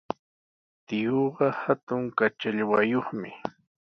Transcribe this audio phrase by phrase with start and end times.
[0.85, 3.29] Tiyuuqa hatun kachallwayuqmi.